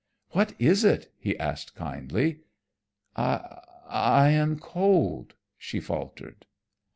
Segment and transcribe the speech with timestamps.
[0.31, 2.39] "What is it?" he asked kindly.
[3.15, 6.47] "I am cold," she faltered.